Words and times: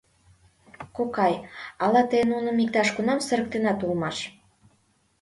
—Кокай, 0.95 1.33
ала 1.83 2.01
тый 2.09 2.23
нуным 2.31 2.57
иктаж-кунам 2.63 3.19
сырыктенат 3.27 3.79
улмаш? 3.85 4.17